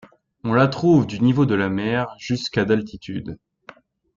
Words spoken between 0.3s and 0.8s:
On la